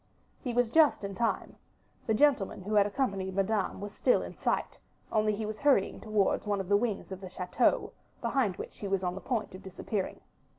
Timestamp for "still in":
3.93-4.33